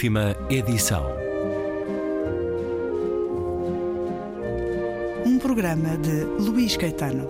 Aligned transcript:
Última 0.00 0.34
edição. 0.48 1.04
Um 5.26 5.38
programa 5.38 5.98
de 5.98 6.24
Luís 6.42 6.74
Caetano. 6.74 7.28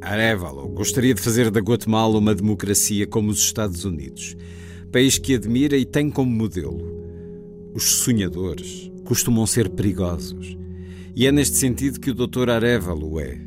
Arevalo 0.00 0.66
gostaria 0.70 1.12
de 1.12 1.20
fazer 1.20 1.50
da 1.50 1.60
Guatemala 1.60 2.16
uma 2.16 2.34
democracia 2.34 3.06
como 3.06 3.30
os 3.30 3.40
Estados 3.40 3.84
Unidos, 3.84 4.34
país 4.90 5.18
que 5.18 5.34
admira 5.34 5.76
e 5.76 5.84
tem 5.84 6.08
como 6.08 6.30
modelo. 6.30 7.01
Os 7.74 7.84
sonhadores 7.84 8.90
costumam 9.04 9.46
ser 9.46 9.70
perigosos. 9.70 10.56
E 11.16 11.26
é 11.26 11.32
neste 11.32 11.56
sentido 11.56 12.00
que 12.00 12.10
o 12.10 12.14
Dr. 12.14 12.50
Arevalo 12.50 13.18
é. 13.18 13.40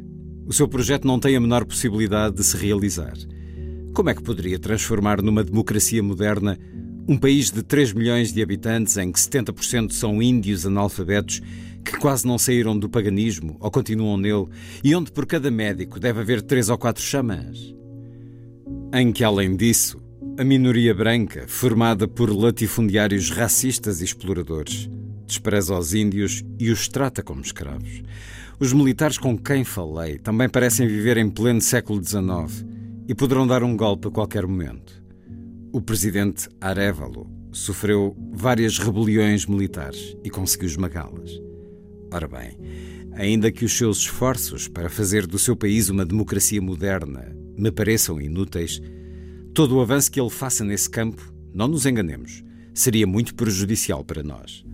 O 0.47 0.53
seu 0.53 0.67
projeto 0.67 1.05
não 1.05 1.19
tem 1.19 1.35
a 1.35 1.39
menor 1.39 1.65
possibilidade 1.65 2.35
de 2.35 2.43
se 2.43 2.57
realizar. 2.57 3.15
Como 3.93 4.09
é 4.09 4.15
que 4.15 4.23
poderia 4.23 4.59
transformar 4.59 5.21
numa 5.21 5.43
democracia 5.43 6.01
moderna 6.01 6.57
um 7.07 7.17
país 7.17 7.51
de 7.51 7.61
3 7.61 7.93
milhões 7.93 8.33
de 8.33 8.41
habitantes 8.41 8.97
em 8.97 9.11
que 9.11 9.19
70% 9.19 9.91
são 9.91 10.21
índios 10.21 10.65
analfabetos 10.65 11.41
que 11.83 11.97
quase 11.97 12.25
não 12.25 12.37
saíram 12.37 12.77
do 12.77 12.89
paganismo 12.89 13.57
ou 13.59 13.69
continuam 13.69 14.17
nele 14.17 14.47
e 14.83 14.95
onde 14.95 15.11
por 15.11 15.27
cada 15.27 15.51
médico 15.51 15.99
deve 15.99 16.19
haver 16.19 16.41
três 16.41 16.67
ou 16.69 16.77
quatro 16.77 17.03
xamãs? 17.03 17.75
Em 18.91 19.11
que, 19.11 19.23
além 19.23 19.55
disso, 19.55 20.01
a 20.37 20.43
minoria 20.43 20.93
branca, 20.93 21.45
formada 21.47 22.09
por 22.09 22.29
latifundiários 22.29 23.29
racistas 23.29 24.01
e 24.01 24.03
exploradores, 24.03 24.89
despreza 25.25 25.77
os 25.77 25.93
índios 25.93 26.43
e 26.59 26.69
os 26.71 26.89
trata 26.89 27.23
como 27.23 27.39
escravos. 27.39 28.03
Os 28.59 28.73
militares 28.73 29.17
com 29.17 29.37
quem 29.37 29.63
falei 29.63 30.17
também 30.17 30.49
parecem 30.49 30.87
viver 30.87 31.15
em 31.17 31.29
pleno 31.29 31.61
século 31.61 32.03
XIX 32.03 32.65
e 33.07 33.15
poderão 33.15 33.47
dar 33.47 33.63
um 33.63 33.77
golpe 33.77 34.09
a 34.09 34.11
qualquer 34.11 34.45
momento. 34.45 35.01
O 35.71 35.81
presidente 35.81 36.49
Arevalo 36.59 37.29
sofreu 37.53 38.13
várias 38.33 38.77
rebeliões 38.77 39.45
militares 39.45 40.17
e 40.21 40.29
conseguiu 40.29 40.67
esmagá-las. 40.67 41.31
Ora 42.13 42.27
bem, 42.27 42.57
ainda 43.13 43.51
que 43.51 43.63
os 43.63 43.77
seus 43.77 43.99
esforços 43.99 44.67
para 44.67 44.89
fazer 44.89 45.25
do 45.25 45.39
seu 45.39 45.55
país 45.55 45.89
uma 45.89 46.05
democracia 46.05 46.61
moderna 46.61 47.33
me 47.57 47.71
pareçam 47.71 48.19
inúteis, 48.19 48.81
todo 49.55 49.77
o 49.77 49.81
avanço 49.81 50.11
que 50.11 50.19
ele 50.19 50.29
faça 50.29 50.65
nesse 50.65 50.89
campo, 50.89 51.33
não 51.53 51.69
nos 51.69 51.85
enganemos, 51.85 52.43
seria 52.73 53.07
muito 53.07 53.33
prejudicial 53.33 54.03
para 54.03 54.21
nós. 54.21 54.65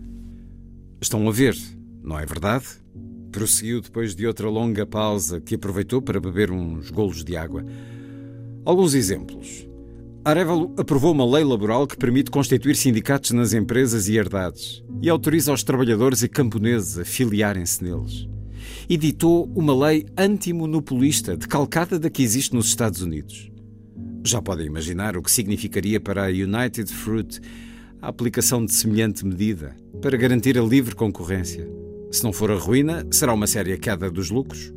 Estão 1.00 1.28
a 1.28 1.30
ver, 1.30 1.56
não 2.02 2.18
é 2.18 2.26
verdade? 2.26 2.66
Prosseguiu 3.30 3.80
depois 3.80 4.16
de 4.16 4.26
outra 4.26 4.50
longa 4.50 4.84
pausa 4.84 5.40
que 5.40 5.54
aproveitou 5.54 6.02
para 6.02 6.20
beber 6.20 6.50
uns 6.50 6.90
golos 6.90 7.22
de 7.22 7.36
água. 7.36 7.64
Alguns 8.64 8.94
exemplos. 8.94 9.68
Arevalo 10.24 10.74
aprovou 10.76 11.12
uma 11.12 11.24
lei 11.24 11.44
laboral 11.44 11.86
que 11.86 11.96
permite 11.96 12.32
constituir 12.32 12.74
sindicatos 12.74 13.30
nas 13.30 13.52
empresas 13.52 14.08
e 14.08 14.16
herdades 14.16 14.82
e 15.00 15.08
autoriza 15.08 15.52
os 15.52 15.62
trabalhadores 15.62 16.24
e 16.24 16.28
camponeses 16.28 16.98
a 16.98 17.04
filiarem-se 17.04 17.84
neles. 17.84 18.26
Editou 18.90 19.48
uma 19.54 19.86
lei 19.86 20.06
antimonopolista 20.18 21.36
decalcada 21.36 22.00
da 22.00 22.10
que 22.10 22.24
existe 22.24 22.52
nos 22.52 22.66
Estados 22.66 23.00
Unidos. 23.00 23.51
Já 24.24 24.40
podem 24.40 24.66
imaginar 24.66 25.16
o 25.16 25.22
que 25.22 25.30
significaria 25.30 26.00
para 26.00 26.24
a 26.24 26.28
United 26.28 26.92
Fruit 26.92 27.40
a 28.00 28.06
aplicação 28.06 28.64
de 28.64 28.72
semelhante 28.72 29.26
medida 29.26 29.76
para 30.00 30.16
garantir 30.16 30.56
a 30.56 30.62
livre 30.62 30.94
concorrência. 30.94 31.68
Se 32.10 32.22
não 32.22 32.32
for 32.32 32.50
a 32.52 32.54
ruína, 32.54 33.04
será 33.10 33.32
uma 33.34 33.48
séria 33.48 33.76
queda 33.76 34.08
dos 34.08 34.30
lucros. 34.30 34.72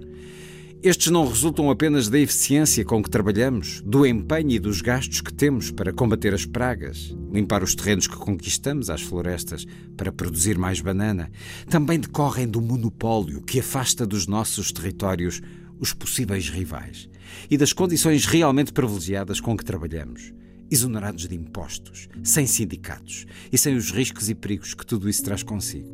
Estes 0.82 1.12
não 1.12 1.28
resultam 1.28 1.70
apenas 1.70 2.10
da 2.10 2.20
eficiência 2.20 2.84
com 2.84 3.04
que 3.04 3.10
trabalhamos, 3.10 3.82
do 3.82 4.04
empenho 4.06 4.52
e 4.52 4.60
dos 4.60 4.82
gastos 4.82 5.22
que 5.22 5.34
temos 5.34 5.70
para 5.70 5.94
combater 5.94 6.34
as 6.34 6.46
pragas, 6.46 7.16
limpar 7.32 7.62
os 7.62 7.76
terrenos 7.76 8.08
que 8.08 8.16
conquistamos 8.16 8.90
às 8.90 9.02
florestas 9.02 9.66
para 9.96 10.12
produzir 10.12 10.58
mais 10.58 10.82
banana. 10.82 11.32
Também 11.70 12.00
decorrem 12.00 12.48
do 12.48 12.62
monopólio 12.62 13.42
que 13.42 13.60
afasta 13.60 14.08
dos 14.08 14.26
nossos 14.26 14.72
territórios 14.72 15.40
os 15.80 15.94
possíveis 15.94 16.50
rivais 16.50 17.10
e 17.50 17.58
das 17.58 17.74
condições 17.74 18.26
realmente 18.26 18.74
privilegiadas 18.74 19.40
com 19.40 19.56
que 19.56 19.66
trabalhamos 19.66 20.34
exonerados 20.70 21.28
de 21.28 21.36
impostos, 21.36 22.08
sem 22.24 22.46
sindicatos 22.46 23.26
e 23.52 23.58
sem 23.58 23.76
os 23.76 23.92
riscos 23.92 24.30
e 24.30 24.36
perigos 24.36 24.74
que 24.74 24.86
tudo 24.86 25.10
isso 25.10 25.24
traz 25.24 25.44
consigo. 25.44 25.94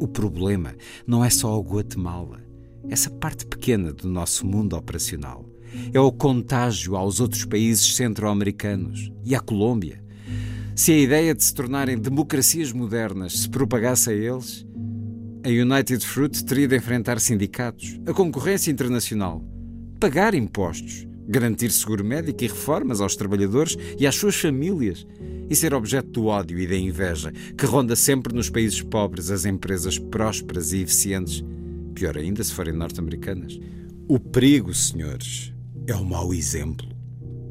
O 0.00 0.08
problema 0.08 0.74
não 1.06 1.24
é 1.24 1.30
só 1.30 1.58
o 1.58 1.62
Guatemala, 1.62 2.42
essa 2.88 3.10
parte 3.10 3.46
pequena 3.46 3.92
do 3.92 4.08
nosso 4.08 4.46
mundo 4.46 4.76
operacional. 4.76 5.48
É 5.92 6.00
o 6.00 6.12
contágio 6.12 6.96
aos 6.96 7.20
outros 7.20 7.44
países 7.44 7.96
centro-americanos 7.96 9.10
e 9.24 9.34
à 9.34 9.40
Colômbia. 9.40 10.02
Se 10.74 10.92
a 10.92 10.98
ideia 10.98 11.34
de 11.34 11.42
se 11.42 11.54
tornarem 11.54 11.98
democracias 11.98 12.72
modernas 12.72 13.40
se 13.40 13.48
propagasse 13.48 14.10
a 14.10 14.12
eles, 14.12 14.66
a 15.44 15.48
United 15.48 16.04
Fruit 16.04 16.44
teria 16.44 16.68
de 16.68 16.76
enfrentar 16.76 17.20
sindicatos, 17.20 18.00
a 18.06 18.12
concorrência 18.12 18.70
internacional, 18.70 19.42
pagar 19.98 20.34
impostos 20.34 21.06
garantir 21.28 21.70
seguro 21.70 22.04
médico 22.04 22.44
e 22.44 22.46
reformas 22.46 23.00
aos 23.00 23.16
trabalhadores 23.16 23.76
e 23.98 24.06
às 24.06 24.14
suas 24.14 24.36
famílias 24.36 25.06
e 25.50 25.56
ser 25.56 25.74
objeto 25.74 26.08
do 26.10 26.26
ódio 26.26 26.58
e 26.58 26.66
da 26.66 26.76
inveja 26.76 27.32
que 27.56 27.66
ronda 27.66 27.96
sempre 27.96 28.34
nos 28.34 28.48
países 28.48 28.80
pobres 28.82 29.30
as 29.30 29.44
empresas 29.44 29.98
prósperas 29.98 30.72
e 30.72 30.82
eficientes, 30.82 31.44
pior 31.94 32.16
ainda 32.16 32.42
se 32.42 32.52
forem 32.52 32.74
norte-americanas. 32.74 33.58
O 34.08 34.20
perigo, 34.20 34.72
senhores, 34.72 35.52
é 35.86 35.94
o 35.94 36.04
mau 36.04 36.32
exemplo. 36.32 36.88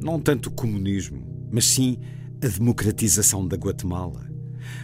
Não 0.02 0.20
tanto 0.20 0.48
o 0.48 0.54
comunismo, 0.54 1.26
mas 1.52 1.66
sim 1.66 1.98
a 2.42 2.48
democratização 2.48 3.48
da 3.48 3.58
Guatemala. 3.58 4.26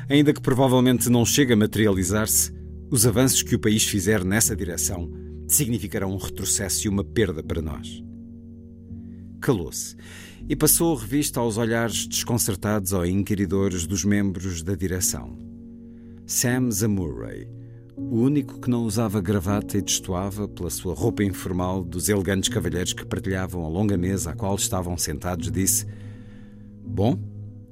Ainda 0.10 0.34
que 0.34 0.42
provavelmente 0.42 1.10
não 1.10 1.26
chegue 1.26 1.54
a 1.54 1.58
materializar-se, 1.58 2.54
os 2.90 3.06
avanços 3.06 3.42
que 3.42 3.56
o 3.56 3.60
país 3.60 3.84
fizer 3.84 4.24
nessa 4.24 4.54
direção 4.54 5.10
significarão 5.56 6.12
um 6.12 6.18
retrocesso 6.18 6.88
e 6.88 6.90
uma 6.90 7.04
perda 7.04 7.44
para 7.44 7.62
nós 7.62 8.04
calou-se 9.42 9.96
e 10.48 10.56
passou 10.56 10.96
revista 10.96 11.40
aos 11.40 11.58
olhares 11.58 12.06
desconcertados 12.08 12.94
ou 12.94 13.06
inquiridores 13.06 13.88
dos 13.88 14.06
membros 14.06 14.62
da 14.62 14.76
direção. 14.76 15.38
Sam 16.26 16.70
Zamurray, 16.72 17.48
o 17.98 18.20
único 18.20 18.60
que 18.60 18.70
não 18.70 18.84
usava 18.84 19.20
gravata 19.20 19.78
e 19.78 19.82
destoava 19.82 20.48
pela 20.48 20.70
sua 20.70 20.94
roupa 20.94 21.24
informal 21.24 21.84
dos 21.84 22.08
elegantes 22.08 22.50
cavalheiros 22.50 22.94
que 22.94 23.06
partilhavam 23.06 23.66
a 23.66 23.70
longa 23.70 23.98
mesa 23.98 24.32
à 24.32 24.36
qual 24.36 24.56
estavam 24.56 24.98
sentados, 24.98 25.52
disse: 25.52 25.86
Bom, 26.86 27.20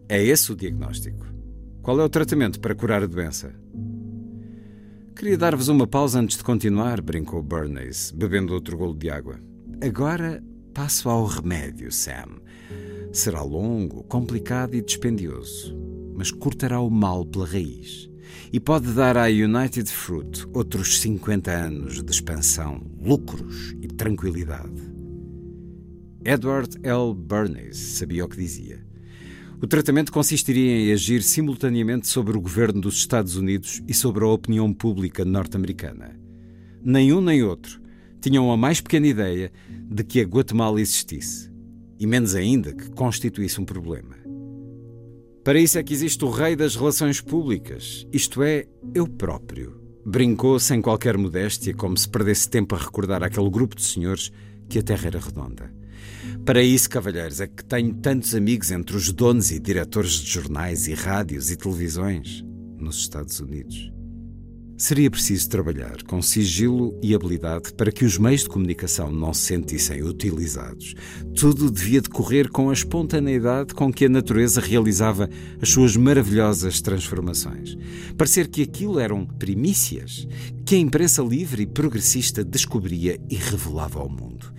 é 0.07 0.21
esse 0.21 0.51
o 0.51 0.55
diagnóstico. 0.55 1.27
Qual 1.81 1.99
é 1.99 2.03
o 2.03 2.09
tratamento 2.09 2.59
para 2.59 2.75
curar 2.75 3.03
a 3.03 3.07
doença? 3.07 3.53
Queria 5.19 5.37
dar-vos 5.37 5.67
uma 5.67 5.85
pausa 5.85 6.17
antes 6.17 6.37
de 6.37 6.43
continuar, 6.45 7.01
brincou 7.01 7.43
Bernays, 7.43 8.09
bebendo 8.09 8.53
outro 8.53 8.77
golo 8.77 8.95
de 8.95 9.09
água. 9.09 9.37
Agora 9.85 10.41
Passo 10.73 11.09
ao 11.09 11.25
remédio, 11.25 11.91
Sam. 11.91 12.39
Será 13.11 13.41
longo, 13.41 14.01
complicado 14.03 14.75
e 14.75 14.81
dispendioso, 14.81 15.77
mas 16.15 16.31
cortará 16.31 16.79
o 16.79 16.89
mal 16.89 17.25
pela 17.25 17.45
raiz 17.45 18.09
e 18.53 18.61
pode 18.61 18.93
dar 18.93 19.17
à 19.17 19.25
United 19.25 19.91
Fruit 19.91 20.47
outros 20.53 21.01
50 21.01 21.51
anos 21.51 22.01
de 22.01 22.11
expansão, 22.13 22.81
lucros 23.01 23.75
e 23.81 23.89
tranquilidade. 23.89 24.81
Edward 26.23 26.77
L. 26.81 27.13
Bernays 27.13 27.77
sabia 27.77 28.23
o 28.23 28.29
que 28.29 28.37
dizia. 28.37 28.88
O 29.61 29.67
tratamento 29.67 30.13
consistiria 30.13 30.71
em 30.71 30.93
agir 30.93 31.21
simultaneamente 31.21 32.07
sobre 32.07 32.37
o 32.37 32.39
governo 32.39 32.79
dos 32.79 32.95
Estados 32.95 33.35
Unidos 33.35 33.81
e 33.85 33.93
sobre 33.93 34.23
a 34.23 34.27
opinião 34.27 34.73
pública 34.73 35.25
norte-americana. 35.25 36.17
Nenhum 36.81 37.19
nem 37.19 37.43
outro 37.43 37.81
tinham 38.21 38.49
a 38.51 38.55
mais 38.55 38.79
pequena 38.79 39.07
ideia 39.07 39.51
de 39.69 40.01
que 40.05 40.21
a 40.21 40.23
Guatemala 40.23 40.79
existisse, 40.79 41.51
e 41.99 42.07
menos 42.07 42.35
ainda 42.35 42.73
que 42.73 42.89
constituísse 42.91 43.59
um 43.59 43.65
problema. 43.65 44.15
Para 45.43 45.59
isso 45.59 45.77
é 45.77 45.83
que 45.83 45.93
existe 45.93 46.23
o 46.23 46.29
rei 46.29 46.55
das 46.55 46.77
relações 46.77 47.19
públicas, 47.19 48.07
isto 48.13 48.41
é, 48.41 48.65
eu 48.93 49.07
próprio. 49.07 49.77
Brincou 50.05 50.57
sem 50.57 50.81
qualquer 50.81 51.17
modéstia, 51.17 51.73
como 51.73 51.97
se 51.97 52.07
perdesse 52.07 52.49
tempo 52.49 52.75
a 52.75 52.77
recordar 52.77 53.23
aquele 53.23 53.49
grupo 53.49 53.75
de 53.75 53.83
senhores 53.83 54.31
que 54.69 54.79
a 54.79 54.83
terra 54.83 55.07
era 55.07 55.19
redonda. 55.19 55.78
Para 56.45 56.61
isso, 56.63 56.89
cavalheiros, 56.89 57.39
é 57.41 57.47
que 57.47 57.63
tenho 57.63 57.93
tantos 57.95 58.33
amigos 58.33 58.71
entre 58.71 58.95
os 58.95 59.11
donos 59.11 59.51
e 59.51 59.59
diretores 59.59 60.13
de 60.13 60.31
jornais 60.31 60.87
e 60.87 60.93
rádios 60.93 61.51
e 61.51 61.55
televisões 61.55 62.43
nos 62.77 62.97
Estados 62.97 63.39
Unidos. 63.39 63.91
Seria 64.79 65.11
preciso 65.11 65.49
trabalhar 65.49 66.03
com 66.03 66.21
sigilo 66.21 66.97
e 67.03 67.13
habilidade 67.13 67.73
para 67.73 67.91
que 67.91 68.05
os 68.05 68.17
meios 68.17 68.43
de 68.43 68.47
comunicação 68.47 69.11
não 69.11 69.33
se 69.33 69.41
sentissem 69.41 70.01
utilizados. 70.01 70.95
Tudo 71.35 71.69
devia 71.69 71.99
decorrer 71.99 72.49
com 72.49 72.69
a 72.69 72.73
espontaneidade 72.73 73.73
com 73.73 73.91
que 73.91 74.05
a 74.05 74.09
natureza 74.09 74.61
realizava 74.61 75.29
as 75.61 75.67
suas 75.67 75.97
maravilhosas 75.97 76.79
transformações. 76.79 77.77
Parecer 78.17 78.47
que 78.47 78.61
aquilo 78.61 78.99
eram 78.99 79.25
primícias 79.25 80.25
que 80.65 80.75
a 80.75 80.79
imprensa 80.79 81.21
livre 81.21 81.63
e 81.63 81.67
progressista 81.67 82.41
descobria 82.41 83.19
e 83.29 83.35
revelava 83.35 83.99
ao 83.99 84.09
mundo. 84.09 84.49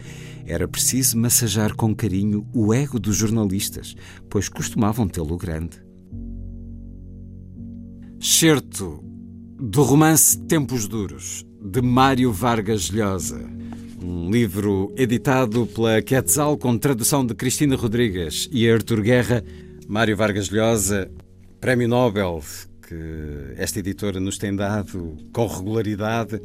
Era 0.51 0.67
preciso 0.67 1.17
massajar 1.17 1.77
com 1.77 1.95
carinho 1.95 2.45
o 2.53 2.75
ego 2.75 2.99
dos 2.99 3.15
jornalistas, 3.17 3.95
pois 4.29 4.49
costumavam 4.49 5.07
tê-lo 5.07 5.37
grande. 5.37 5.81
Certo 8.19 9.01
do 9.61 9.85
romance 9.85 10.37
Tempos 10.47 10.89
Duros, 10.89 11.47
de 11.63 11.81
Mário 11.81 12.33
Vargas 12.33 12.91
Llosa. 12.91 13.49
Um 14.05 14.29
livro 14.29 14.93
editado 14.97 15.69
pela 15.69 16.03
Quetzal 16.03 16.59
com 16.59 16.77
tradução 16.77 17.25
de 17.25 17.33
Cristina 17.33 17.77
Rodrigues 17.77 18.49
e 18.51 18.69
Artur 18.69 19.03
Guerra. 19.03 19.45
Mário 19.87 20.17
Vargas 20.17 20.49
Llosa, 20.49 21.09
Prémio 21.61 21.87
Nobel, 21.87 22.43
que 22.89 23.55
esta 23.57 23.79
editora 23.79 24.19
nos 24.19 24.37
tem 24.37 24.57
dado 24.57 25.17
com 25.33 25.47
regularidade. 25.47 26.43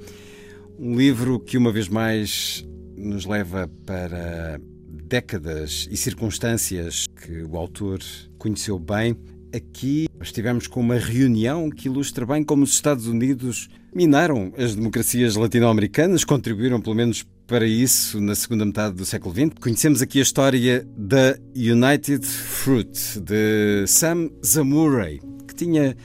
Um 0.78 0.96
livro 0.96 1.40
que, 1.40 1.58
uma 1.58 1.72
vez 1.72 1.90
mais, 1.90 2.64
nos 2.96 3.26
leva 3.26 3.70
para 3.86 4.60
décadas 5.08 5.88
e 5.92 5.98
circunstâncias 5.98 7.06
que 7.08 7.44
o 7.44 7.58
autor 7.58 8.00
conheceu 8.38 8.80
bem 8.80 9.16
Aqui 9.56 10.10
estivemos 10.20 10.68
com 10.68 10.82
uma 10.82 10.98
reunião 10.98 11.70
que 11.70 11.88
ilustra 11.88 12.26
bem 12.26 12.44
como 12.44 12.64
os 12.64 12.74
Estados 12.74 13.08
Unidos 13.08 13.70
minaram 13.96 14.52
as 14.58 14.76
democracias 14.76 15.38
latino-americanas, 15.38 16.26
contribuíram 16.26 16.82
pelo 16.82 16.94
menos 16.94 17.26
para 17.48 17.66
isso 17.66 18.20
na 18.20 18.36
segunda 18.36 18.66
metade 18.66 18.96
do 18.96 19.06
século 19.06 19.34
XX. 19.34 19.58
Conhecemos 19.62 20.02
aqui 20.02 20.20
a 20.20 20.24
história 20.24 20.86
da 20.98 21.38
United 21.56 22.26
Fruit, 22.26 23.18
de 23.22 23.88
Sam 23.88 24.30
Zamurray, 24.46 25.22
que 25.48 25.56
tinha 25.56 25.96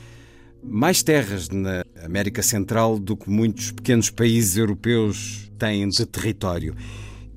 mais 0.62 1.02
terras 1.02 1.48
na 1.48 1.82
América 2.04 2.44
Central 2.44 3.00
do 3.00 3.16
que 3.16 3.28
muitos 3.28 3.72
pequenos 3.72 4.10
países 4.10 4.58
europeus 4.58 5.49
têm 5.60 5.88
de 5.88 6.04
território. 6.06 6.74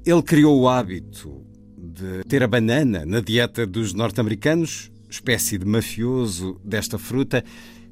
Ele 0.05 0.23
criou 0.23 0.59
o 0.59 0.67
hábito 0.67 1.45
de 1.77 2.23
ter 2.23 2.41
a 2.41 2.47
banana 2.47 3.05
na 3.05 3.19
dieta 3.19 3.67
dos 3.67 3.93
norte-americanos 3.93 4.91
espécie 5.13 5.57
de 5.57 5.65
mafioso 5.65 6.59
desta 6.63 6.97
fruta, 6.97 7.43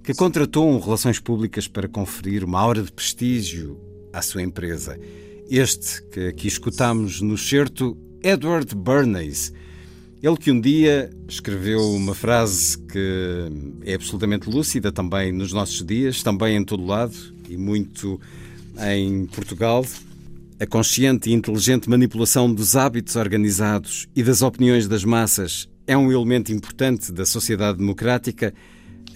que 0.04 0.14
contratou 0.14 0.68
um 0.68 0.80
Relações 0.80 1.20
Públicas 1.20 1.68
para 1.68 1.88
conferir 1.88 2.44
uma 2.44 2.60
aura 2.60 2.82
de 2.82 2.92
prestígio 2.92 3.80
à 4.12 4.22
sua 4.22 4.42
empresa. 4.42 5.00
Este 5.48 6.02
que 6.08 6.28
aqui 6.28 6.48
escutamos 6.48 7.22
no 7.22 7.38
certo, 7.38 7.96
Edward 8.24 8.74
Bernays. 8.76 9.54
Ele 10.24 10.38
que 10.38 10.52
um 10.52 10.60
dia 10.60 11.10
escreveu 11.28 11.82
uma 11.94 12.16
frase 12.16 12.78
que 12.78 13.50
é 13.84 13.94
absolutamente 13.94 14.50
lúcida 14.50 14.92
também 14.92 15.32
nos 15.32 15.54
nossos 15.54 15.86
dias, 15.86 16.24
também 16.24 16.58
em 16.58 16.64
todo 16.64 16.86
lado 16.86 17.16
e 17.48 17.58
muito 17.58 18.20
em 18.80 19.26
Portugal. 19.28 19.86
A 20.62 20.68
consciente 20.68 21.28
e 21.28 21.34
inteligente 21.34 21.90
manipulação 21.90 22.54
dos 22.54 22.76
hábitos 22.76 23.16
organizados 23.16 24.08
e 24.16 24.22
das 24.22 24.44
opiniões 24.44 24.88
das 24.88 25.04
massas 25.04 25.68
é 25.88 25.98
um 25.98 26.12
elemento 26.12 26.54
importante 26.54 27.12
da 27.12 27.26
sociedade 27.26 27.80
democrática. 27.80 28.54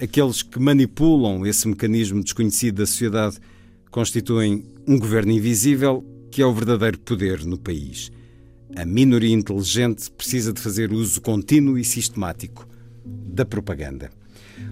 Aqueles 0.01 0.42
que 0.42 0.59
manipulam 0.59 1.45
esse 1.45 1.68
mecanismo 1.68 2.24
desconhecido 2.24 2.77
da 2.77 2.88
sociedade 2.88 3.38
constituem 3.92 4.63
um 4.88 4.97
governo 4.97 5.33
invisível 5.33 6.03
que 6.31 6.42
é 6.42 6.45
o 6.47 6.51
verdadeiro 6.51 6.97
poder 6.97 7.45
no 7.45 7.59
país. 7.59 8.12
A 8.75 8.83
minoria 8.83 9.31
inteligente 9.31 10.09
precisa 10.09 10.51
de 10.51 10.59
fazer 10.59 10.92
uso 10.92 11.21
contínuo 11.21 11.77
e 11.77 11.83
sistemático 11.83 12.68
da 13.06 13.45
propaganda. 13.45 14.09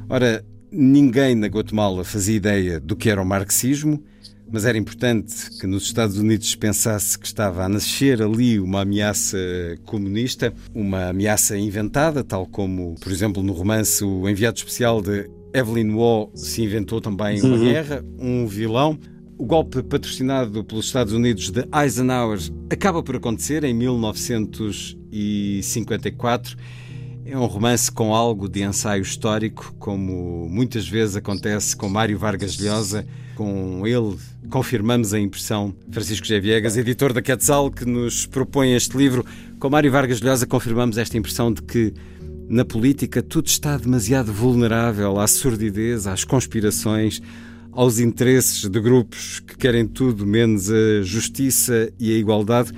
Ora, 0.10 0.44
ninguém 0.72 1.36
na 1.36 1.46
Guatemala 1.46 2.04
fazia 2.04 2.36
ideia 2.36 2.80
do 2.80 2.96
que 2.96 3.12
era 3.12 3.22
o 3.22 3.26
marxismo 3.26 4.04
mas 4.52 4.66
era 4.66 4.78
importante 4.78 5.50
que 5.60 5.66
nos 5.66 5.84
Estados 5.84 6.18
Unidos 6.18 6.52
se 6.52 6.58
pensasse 6.58 7.18
que 7.18 7.26
estava 7.26 7.64
a 7.64 7.70
nascer 7.70 8.22
ali 8.22 8.60
uma 8.60 8.82
ameaça 8.82 9.38
comunista, 9.86 10.54
uma 10.74 11.08
ameaça 11.10 11.58
inventada, 11.58 12.24
tal 12.24 12.46
como, 12.46 12.96
por 13.00 13.12
exemplo, 13.12 13.42
no 13.42 13.54
romance 13.54 14.04
O 14.04 14.30
Enviado 14.30 14.58
Especial 14.58 15.02
de 15.02 15.30
Evelyn 15.54 15.96
Waugh 15.96 16.30
se 16.36 16.62
inventou 16.64 17.00
também 17.00 17.40
uma 17.42 17.56
uhum. 17.56 17.64
guerra, 17.64 18.04
um 18.20 18.46
vilão. 18.48 19.00
O 19.38 19.46
golpe 19.46 19.84
patrocinado 19.84 20.62
pelos 20.64 20.86
Estados 20.86 21.14
Unidos 21.14 21.50
de 21.50 21.66
Eisenhower 21.74 22.40
acaba 22.70 23.02
por 23.02 23.16
acontecer 23.16 23.64
em 23.64 23.74
1954 23.74 26.58
é 27.26 27.38
um 27.38 27.46
romance 27.46 27.92
com 27.92 28.14
algo 28.14 28.50
de 28.50 28.62
ensaio 28.64 29.02
histórico, 29.02 29.74
como 29.80 30.48
muitas 30.50 30.88
vezes 30.88 31.16
acontece 31.16 31.76
com 31.76 31.88
Mário 31.88 32.18
Vargas 32.18 32.58
Llosa. 32.58 33.06
Com 33.36 33.88
ele 33.88 34.18
confirmamos 34.50 35.14
a 35.14 35.20
impressão 35.20 35.74
Francisco 35.90 36.28
G. 36.28 36.40
Viegas, 36.40 36.76
editor 36.76 37.14
da 37.14 37.22
Quetzal, 37.22 37.72
que 37.72 37.86
nos 37.86 38.26
propõe 38.26 38.74
este 38.74 38.98
livro. 38.98 39.26
Com 39.58 39.70
Mário 39.70 39.92
Vargas 39.92 40.20
Llosa 40.20 40.46
confirmamos 40.46 40.98
esta 40.98 41.18
impressão 41.18 41.52
de 41.52 41.62
que 41.62 41.94
na 42.50 42.66
política 42.66 43.24
tudo 43.24 43.48
está 43.48 43.78
demasiado 43.78 44.32
vulnerável 44.34 45.18
à 45.18 45.26
sordidez, 45.26 46.06
às 46.06 46.26
conspirações, 46.26 47.22
aos 47.72 48.00
interesses 48.00 48.70
de 48.70 48.80
grupos 48.82 49.40
que 49.40 49.58
querem 49.58 49.88
tudo 49.88 50.28
menos 50.28 50.70
a 50.70 51.02
justiça 51.02 51.90
e 51.98 52.14
a 52.14 52.18
igualdade. 52.18 52.74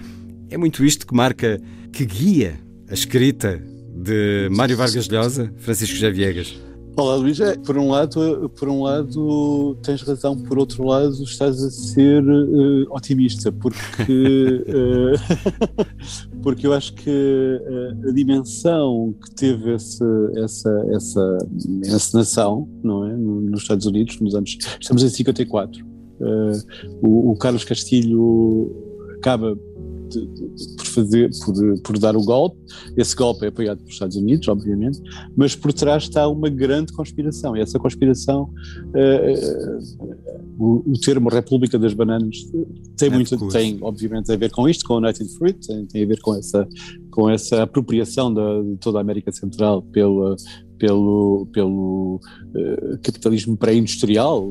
É 0.52 0.58
muito 0.58 0.86
isto 0.86 1.08
que 1.08 1.16
marca, 1.16 1.60
que 1.92 2.06
guia 2.06 2.60
a 2.88 2.94
escrita 2.94 3.62
de 3.96 4.50
Mário 4.52 4.76
Vargas 4.76 5.08
Llosa, 5.08 5.52
Francisco 5.58 5.96
José 5.96 6.12
Viegas. 6.12 6.56
Olá 6.98 7.16
Luís, 7.16 7.42
é, 7.42 7.58
por 7.58 7.78
um 7.78 7.90
lado, 7.90 8.50
por 8.58 8.70
um 8.70 8.84
lado 8.84 9.78
tens 9.84 10.02
razão, 10.02 10.38
por 10.38 10.58
outro 10.58 10.86
lado 10.86 11.24
estás 11.24 11.62
a 11.62 11.70
ser 11.70 12.24
uh, 12.24 12.88
otimista, 12.90 13.52
porque 13.52 14.64
uh, 14.70 15.16
porque 16.42 16.66
eu 16.66 16.72
acho 16.72 16.94
que 16.94 17.10
uh, 17.10 18.10
a 18.10 18.12
dimensão 18.14 19.14
que 19.22 19.36
teve 19.36 19.76
esse, 19.76 20.04
essa 20.38 20.86
essa 20.92 21.38
encenação, 21.68 22.70
não 22.82 23.06
é, 23.06 23.14
nos 23.14 23.64
Estados 23.64 23.86
Unidos 23.86 24.18
nos 24.22 24.34
anos 24.34 24.58
estamos 24.80 25.04
em 25.04 25.10
54, 25.10 25.86
o, 27.02 27.32
o 27.32 27.38
Carlos 27.38 27.66
Castilho 27.66 28.72
acaba 29.18 29.58
de, 30.08 30.26
de, 30.26 30.76
por 30.76 30.86
fazer, 30.86 31.30
por, 31.44 31.82
por 31.82 32.00
dar 32.00 32.16
o 32.16 32.24
golpe. 32.24 32.58
Esse 32.98 33.16
golpe 33.16 33.46
é 33.46 33.50
apoiado 33.50 33.78
pelos 33.80 33.94
Estados 33.94 34.16
Unidos, 34.16 34.48
obviamente, 34.48 35.02
mas 35.36 35.56
por 35.56 35.74
trás 35.74 36.04
está 36.04 36.28
uma 36.28 36.50
grande 36.50 36.94
conspiração. 36.94 37.56
E 37.56 37.62
essa 37.62 37.80
conspiração, 37.80 38.50
uh, 38.90 40.16
o, 40.58 40.92
o, 40.92 40.94
termo 41.00 41.30
República 41.30 41.78
das 41.78 41.94
Bananas 41.94 42.38
tem 42.98 43.10
é 43.10 43.12
muito, 43.12 43.48
tem 43.50 43.78
obviamente 43.82 44.32
a 44.32 44.36
ver 44.36 44.52
com 44.52 44.68
isto, 44.68 44.86
com 44.86 44.96
o 44.96 44.98
United 44.98 45.30
Fruit, 45.38 45.68
tem, 45.68 45.86
tem 45.86 46.04
a 46.04 46.08
ver 46.08 46.20
com 46.22 46.36
essa, 46.36 46.68
com 47.12 47.30
essa 47.30 47.64
apropriação 47.64 48.34
da, 48.34 48.62
de 48.62 48.78
toda 48.78 48.98
a 48.98 49.02
América 49.02 49.32
Central 49.32 49.82
pela, 49.82 50.36
pelo, 50.78 51.48
pelo 51.52 52.20
uh, 52.56 52.98
capitalismo 53.02 53.58
pré-industrial 53.58 54.50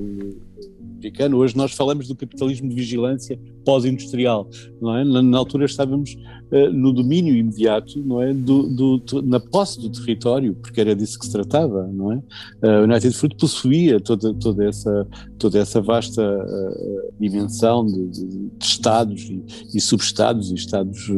americano. 1.05 1.37
Hoje 1.37 1.57
nós 1.57 1.73
falamos 1.73 2.09
do 2.09 2.17
capitalismo 2.17 2.69
de 2.69 2.75
vigilância 2.75 3.39
pós-industrial, 3.65 4.49
não 4.81 4.97
é? 4.97 5.05
Na, 5.05 5.23
na, 5.23 5.39
altura 5.39 5.65
estávamos 5.65 6.17
uh, 6.53 6.71
no 6.73 6.93
domínio 6.93 7.35
imediato, 7.35 7.99
não 8.01 8.23
é? 8.23 8.33
Do, 8.33 8.99
do, 8.99 9.23
na 9.23 9.41
posse 9.41 9.81
do 9.81 9.91
território, 9.91 10.55
porque 10.55 10.81
era 10.81 10.95
disso 10.95 11.19
que 11.19 11.27
se 11.27 11.33
tratava, 11.33 11.87
não 11.89 12.13
é? 12.13 12.17
Uh, 12.17 12.81
o 12.81 12.85
United 12.85 13.15
Fruit 13.15 13.37
possuía 13.37 14.01
toda, 14.01 14.33
toda, 14.35 14.65
essa, 14.65 15.07
toda 15.39 15.59
essa 15.59 15.81
vasta 15.81 16.23
uh, 16.23 17.13
dimensão 17.19 17.85
de, 17.87 18.07
de, 18.09 18.27
de, 18.27 18.51
estados 18.61 19.23
e, 19.23 19.45
e 19.75 19.81
subestados 19.81 20.51
e 20.51 20.55
estados 20.55 21.11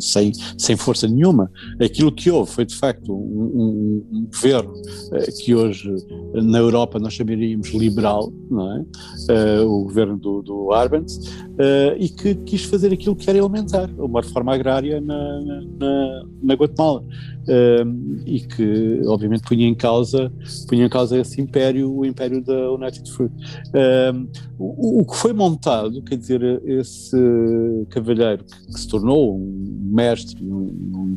sem, 0.00 0.32
sem 0.56 0.76
força 0.76 1.06
nenhuma. 1.06 1.50
Aquilo 1.80 2.12
que 2.12 2.30
houve 2.30 2.50
foi, 2.50 2.64
de 2.64 2.76
facto, 2.76 3.12
um, 3.12 3.16
um, 3.16 4.06
um 4.12 4.26
governo 4.26 4.72
que 5.42 5.54
hoje 5.54 5.94
na 6.34 6.58
Europa 6.58 6.98
nós 6.98 7.14
chamaríamos 7.14 7.68
liberal, 7.70 8.32
não 8.50 8.76
é? 8.76 8.84
O 9.66 9.84
governo 9.84 10.16
do, 10.16 10.42
do 10.42 10.72
Arbenz, 10.72 11.16
uh, 11.16 11.96
e 11.98 12.08
que 12.08 12.34
quis 12.34 12.64
fazer 12.64 12.92
aquilo 12.92 13.16
que 13.16 13.28
era 13.28 13.38
elementar, 13.38 13.90
uma 13.98 14.20
reforma 14.20 14.54
agrária 14.54 15.00
na, 15.00 15.40
na, 15.78 16.24
na 16.42 16.54
Guatemala. 16.54 17.04
Uh, 17.40 18.20
e 18.26 18.40
que 18.40 19.00
obviamente 19.06 19.42
punha 19.42 19.66
em 19.66 19.74
causa 19.74 20.30
punha 20.68 20.84
em 20.84 20.88
causa 20.90 21.18
esse 21.18 21.40
império 21.40 21.90
o 21.90 22.04
império 22.04 22.44
da 22.44 22.70
United 22.72 23.10
Fruit 23.10 23.32
uh, 23.34 24.28
o, 24.58 25.00
o, 25.00 25.06
que 25.06 25.16
foi 25.16 25.32
montado 25.32 26.02
quer 26.02 26.18
dizer 26.18 26.42
esse 26.66 27.16
cavalheiro 27.88 28.44
que, 28.44 28.66
que 28.66 28.78
se 28.78 28.86
tornou 28.86 29.38
um 29.38 29.80
mestre, 29.90 30.44
um, 30.44 30.68
um, 30.94 31.16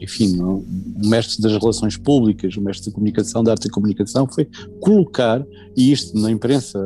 enfim, 0.00 0.40
um, 0.40 0.64
mestre 1.04 1.40
das 1.42 1.52
relações 1.52 1.96
públicas, 1.96 2.56
um 2.56 2.62
mestre 2.62 2.90
da 2.90 2.94
comunicação, 2.94 3.44
da 3.44 3.52
arte 3.52 3.68
da 3.68 3.74
comunicação, 3.74 4.26
foi 4.26 4.48
colocar, 4.80 5.44
e 5.76 5.92
isto 5.92 6.18
na 6.18 6.30
imprensa, 6.30 6.78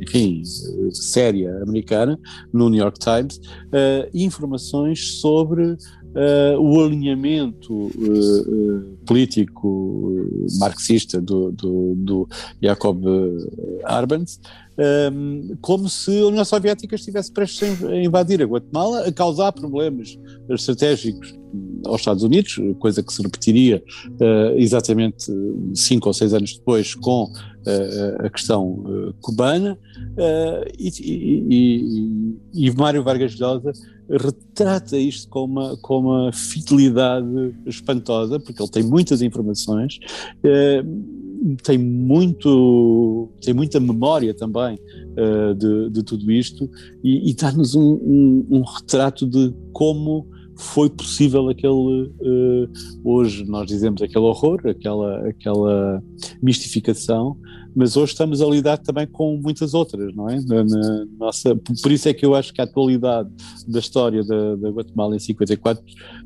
enfim, 0.00 0.42
séria 0.92 1.62
americana, 1.62 2.18
no 2.52 2.68
New 2.68 2.80
York 2.80 2.98
Times, 2.98 3.36
uh, 3.36 4.08
informações 4.12 5.20
sobre 5.20 5.76
Uh, 6.14 6.60
o 6.60 6.84
alinhamento 6.84 7.72
uh, 7.74 7.90
uh, 7.90 8.96
político 9.04 10.28
marxista 10.60 11.20
do, 11.20 11.50
do, 11.50 11.94
do 11.96 12.28
Jacob 12.62 13.04
Arbenz, 13.82 14.38
um, 15.12 15.56
como 15.60 15.88
se 15.88 16.20
a 16.20 16.26
União 16.26 16.44
Soviética 16.44 16.94
estivesse 16.94 17.32
prestes 17.32 17.82
a 17.84 17.96
invadir 17.96 18.40
a 18.42 18.46
Guatemala, 18.46 19.08
a 19.08 19.12
causar 19.12 19.50
problemas 19.52 20.16
estratégicos 20.48 21.34
aos 21.84 22.00
Estados 22.00 22.22
Unidos, 22.22 22.60
coisa 22.78 23.02
que 23.02 23.12
se 23.12 23.22
repetiria 23.22 23.82
exatamente 24.56 25.32
cinco 25.74 26.08
ou 26.08 26.14
seis 26.14 26.32
anos 26.32 26.56
depois 26.56 26.94
com 26.94 27.30
a 28.18 28.28
questão 28.30 29.12
cubana, 29.20 29.78
e, 30.78 30.88
e, 31.00 32.38
e, 32.54 32.66
e 32.66 32.70
Mário 32.72 33.02
Vargas 33.02 33.38
Llosa 33.38 33.72
retrata 34.08 34.96
isto 34.98 35.28
com 35.28 35.44
uma, 35.44 35.76
com 35.78 36.00
uma 36.00 36.32
fidelidade 36.32 37.54
espantosa, 37.66 38.38
porque 38.38 38.62
ele 38.62 38.70
tem 38.70 38.82
muitas 38.82 39.22
informações, 39.22 39.98
eh, 40.42 40.84
tem, 41.62 41.78
muito, 41.78 43.28
tem 43.40 43.54
muita 43.54 43.80
memória 43.80 44.34
também 44.34 44.78
eh, 45.16 45.54
de, 45.54 45.90
de, 45.90 46.02
tudo 46.02 46.30
isto 46.30 46.68
e, 47.02 47.30
e 47.30 47.34
dá-nos 47.34 47.74
um, 47.74 47.94
um, 47.94 48.46
um, 48.50 48.62
retrato 48.62 49.26
de 49.26 49.54
como 49.72 50.26
foi 50.56 50.88
possível 50.88 51.48
aquele, 51.48 52.12
eh, 52.20 52.68
hoje 53.02 53.44
nós 53.44 53.66
dizemos 53.66 54.02
aquele 54.02 54.24
horror, 54.24 54.60
aquela, 54.66 55.28
aquela 55.28 56.02
mistificação, 56.42 57.36
mas 57.74 57.96
hoje 57.96 58.12
estamos 58.12 58.40
a 58.40 58.46
lidar 58.46 58.78
também 58.78 59.06
com 59.06 59.36
muitas 59.36 59.74
outras, 59.74 60.14
não 60.14 60.28
é? 60.28 60.40
Na, 60.40 60.64
na 60.64 61.06
nossa, 61.18 61.56
por 61.82 61.90
isso 61.90 62.08
é 62.08 62.14
que 62.14 62.24
eu 62.24 62.34
acho 62.34 62.52
que 62.52 62.60
a 62.60 62.64
atualidade 62.64 63.28
da 63.66 63.78
história 63.78 64.22
da, 64.24 64.56
da, 64.56 64.70
Guatemala 64.70 65.16
em 65.16 65.18
54 65.18 65.82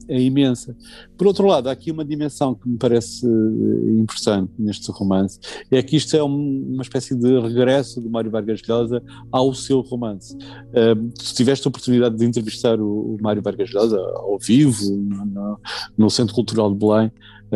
é 0.08 0.20
imensa. 0.20 0.76
Por 1.16 1.26
outro 1.26 1.46
lado, 1.46 1.68
há 1.68 1.72
aqui 1.72 1.90
uma 1.90 2.04
dimensão 2.04 2.54
que 2.54 2.68
me 2.68 2.76
parece 2.76 3.26
eh, 3.26 4.00
importante 4.00 4.52
neste 4.58 4.90
romance, 4.90 5.38
é 5.70 5.82
que 5.82 5.96
isto 5.96 6.16
é 6.16 6.22
um, 6.22 6.72
uma 6.72 6.82
espécie 6.82 7.14
de 7.14 7.40
regresso 7.40 8.00
do 8.00 8.10
Mário 8.10 8.30
Vargas 8.30 8.60
Llosa 8.66 9.02
ao 9.30 9.54
seu 9.54 9.80
romance. 9.80 10.36
Um, 10.36 11.10
se 11.18 11.34
tiveste 11.34 11.66
a 11.66 11.70
oportunidade 11.70 12.16
de 12.16 12.24
entrevistar 12.24 12.80
o, 12.80 13.14
o 13.14 13.18
Mário 13.20 13.42
Vargas 13.42 13.70
Llosa 13.72 13.98
ao 13.98 14.38
vivo, 14.38 14.84
no, 14.96 15.60
no, 15.96 16.10
Centro 16.10 16.34
Cultural 16.34 16.72
de 16.72 16.78
Belém, 16.78 17.12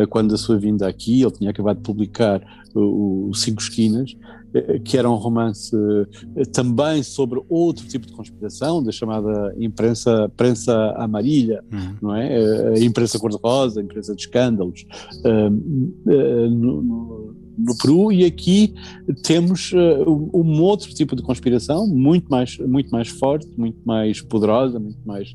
quando 0.09 0.31
da 0.31 0.37
sua 0.37 0.57
vinda 0.57 0.87
aqui, 0.87 1.21
ele 1.21 1.31
tinha 1.31 1.49
acabado 1.49 1.77
de 1.77 1.83
publicar 1.83 2.41
o, 2.73 3.29
o 3.29 3.33
Cinco 3.33 3.61
Esquinas, 3.61 4.15
eh, 4.53 4.79
que 4.79 4.97
era 4.97 5.09
um 5.09 5.15
romance 5.15 5.75
eh, 6.35 6.45
também 6.45 7.03
sobre 7.03 7.41
outro 7.47 7.87
tipo 7.87 8.07
de 8.07 8.13
conspiração, 8.13 8.83
da 8.83 8.91
chamada 8.91 9.53
imprensa, 9.57 10.25
imprensa 10.25 10.93
amarilha, 10.97 11.63
uhum. 11.71 11.95
não 12.01 12.15
é? 12.15 12.73
A 12.75 12.79
imprensa 12.79 13.19
cor-de-rosa, 13.19 13.79
a 13.79 13.83
imprensa 13.83 14.15
de 14.15 14.21
escândalos, 14.21 14.85
no, 16.51 17.35
no, 17.57 17.77
Peru, 17.77 18.11
e 18.11 18.25
aqui 18.25 18.73
temos 19.23 19.71
um 19.73 20.61
outro 20.61 20.93
tipo 20.93 21.15
de 21.15 21.21
conspiração, 21.21 21.87
muito 21.87 22.29
mais, 22.29 22.57
muito 22.57 22.89
mais 22.89 23.07
forte, 23.07 23.47
muito 23.57 23.79
mais 23.85 24.21
poderosa, 24.21 24.79
muito 24.79 24.99
mais 25.05 25.33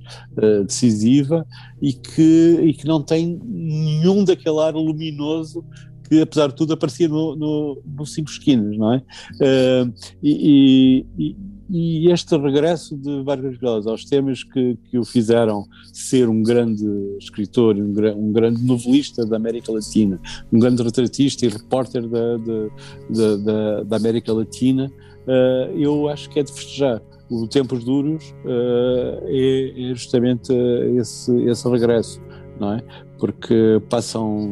decisiva, 0.67 1.47
e 1.81 1.93
que, 1.93 2.61
e 2.63 2.75
que 2.75 2.87
não 2.87 3.03
tem 3.03 3.41
nenhum 3.45 4.25
daquele 4.25 4.59
ar 4.61 4.75
luminoso 4.75 5.65
que 6.09 6.21
apesar 6.21 6.49
de 6.49 6.55
tudo 6.55 6.73
aparecia 6.73 7.07
no, 7.07 7.37
no, 7.37 7.83
no 7.85 8.07
Cinco 8.07 8.31
Esquinas, 8.31 8.77
não 8.77 8.95
é? 8.95 8.97
Uh, 9.35 9.95
e, 10.23 11.05
e, 11.19 11.27
e, 11.31 11.37
este 11.71 12.37
regresso 12.37 12.97
de 12.97 13.23
Vargas 13.23 13.59
Llosa 13.61 13.91
aos 13.91 14.05
temas 14.05 14.43
que, 14.43 14.77
que 14.91 14.99
o 14.99 15.05
fizeram 15.05 15.67
ser 15.93 16.29
um 16.29 16.43
grande 16.43 16.85
escritor, 17.19 17.77
um, 17.77 17.93
um 18.17 18.33
grande 18.33 18.63
novelista 18.63 19.27
da 19.27 19.37
América 19.37 19.73
Latina, 19.73 20.21
um 20.53 20.59
grande 20.59 20.83
retratista 20.83 21.45
e 21.45 21.49
repórter 21.49 22.09
da, 22.09 22.37
da, 22.39 23.37
da, 23.37 23.83
da 23.83 23.97
América 23.97 24.33
Latina, 24.33 24.91
uh, 25.27 25.79
eu 25.79 26.09
acho 26.09 26.31
que 26.31 26.41
é 26.41 26.43
de 26.43 26.53
festejar 26.53 27.03
o 27.31 27.47
Tempos 27.47 27.85
Duros 27.85 28.35
uh, 28.45 29.27
é, 29.27 29.91
é, 29.91 29.95
justamente 29.95 30.53
esse, 30.97 31.33
esse 31.43 31.69
regresso, 31.69 32.21
não 32.59 32.75
é? 32.75 32.83
Porque 33.19 33.83
passam 33.91 34.49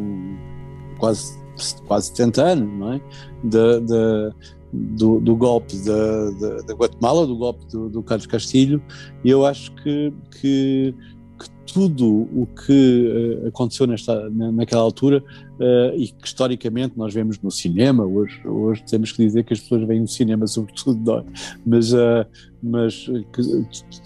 quase 0.99 1.47
quase 1.87 2.09
70 2.09 2.43
anos, 2.43 2.79
não 2.79 2.93
é? 2.93 3.01
De, 3.43 3.81
de, 3.81 4.31
do, 4.77 5.21
do, 5.21 5.37
golpe 5.37 5.77
da, 5.79 6.31
da, 6.63 6.75
Guatemala, 6.75 7.27
do 7.27 7.37
golpe 7.37 7.67
do, 7.67 7.89
do, 7.89 8.03
Carlos 8.03 8.27
Castilho, 8.27 8.83
e 9.25 9.31
eu 9.31 9.45
acho 9.45 9.73
que, 9.77 10.13
que, 10.41 10.95
que 11.39 11.51
tudo 11.73 12.29
o 12.35 12.47
que 12.47 13.43
uh, 13.45 13.49
aconteceu 13.49 13.87
nesta, 13.87 14.29
naquela 14.31 14.83
altura 14.83 15.23
uh, 15.59 15.97
e 15.97 16.09
que 16.09 16.27
historicamente 16.27 16.97
nós 16.97 17.13
vemos 17.13 17.41
no 17.41 17.51
cinema, 17.51 18.05
hoje, 18.05 18.41
hoje 18.47 18.85
temos 18.85 19.13
que 19.13 19.25
dizer 19.25 19.45
que 19.45 19.53
as 19.53 19.61
pessoas 19.61 19.87
veem 19.87 20.01
no 20.01 20.09
cinema 20.09 20.47
sobretudo 20.49 20.99
nós, 21.05 21.25
mas, 21.65 21.93
uh, 21.93 22.27
mas 22.63 23.07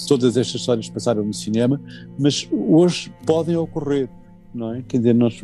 todas 0.07 0.37
estas 0.37 0.61
histórias 0.61 0.89
passaram 0.89 1.25
no 1.25 1.35
cinema, 1.35 1.81
mas 2.19 2.49
hoje 2.51 3.13
podem 3.27 3.57
ocorrer, 3.57 4.09
não 4.55 4.75
é? 4.75 4.83
Quer 4.83 4.99
dizer, 4.99 5.15
nós 5.15 5.41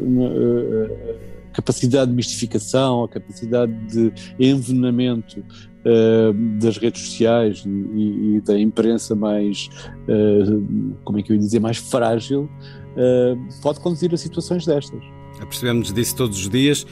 capacidade 1.57 2.11
de 2.11 2.17
mistificação, 2.17 3.05
a 3.05 3.09
capacidade 3.09 3.73
de 3.87 4.13
envenenamento 4.39 5.41
uh, 5.41 6.59
das 6.61 6.77
redes 6.77 7.01
sociais 7.03 7.65
e, 7.67 8.37
e, 8.37 8.41
da 8.43 8.59
imprensa 8.61 9.15
mais, 9.15 9.71
uh, 10.07 10.95
como 11.03 11.19
é 11.19 11.23
que 11.23 11.33
eu 11.33 11.35
ia 11.35 11.41
dizer, 11.41 11.59
mais 11.59 11.79
frágil, 11.79 12.43
uh, 12.43 13.63
pode 13.63 13.81
conduzir 13.81 14.13
a 14.13 14.19
situações 14.19 14.67
destas. 14.67 15.03
Apercebemos 15.41 15.93
disso 15.93 16.15
todos 16.17 16.39
os 16.39 16.49
dias. 16.51 16.87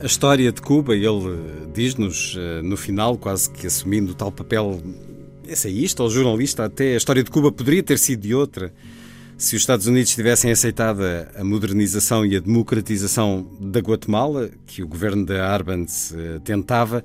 A 0.00 0.06
história 0.06 0.50
de 0.50 0.62
Cuba, 0.62 0.94
ele 0.94 1.08
diz-nos 1.74 2.36
no 2.62 2.76
final, 2.76 3.18
quase 3.18 3.50
que 3.50 3.66
assumindo 3.66 4.14
tal 4.14 4.30
papel 4.30 4.80
ensaísta 5.48 6.04
ou 6.04 6.10
jornalista, 6.10 6.66
até 6.66 6.94
a 6.94 6.96
história 6.96 7.24
de 7.24 7.30
Cuba 7.30 7.50
poderia 7.50 7.82
ter 7.82 7.98
sido 7.98 8.20
de 8.20 8.32
outra 8.32 8.72
se 9.38 9.54
os 9.54 9.62
Estados 9.62 9.86
Unidos 9.86 10.10
tivessem 10.10 10.50
aceitado 10.50 11.00
a 11.36 11.44
modernização 11.44 12.26
e 12.26 12.36
a 12.36 12.40
democratização 12.40 13.46
da 13.60 13.78
Guatemala, 13.78 14.50
que 14.66 14.82
o 14.82 14.88
governo 14.88 15.24
de 15.24 15.38
Arbenz 15.38 16.10
uh, 16.10 16.40
tentava, 16.40 17.04